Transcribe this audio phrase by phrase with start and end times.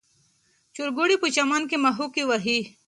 [0.75, 2.59] چرګوړي په چمن کې مښوکې وهي.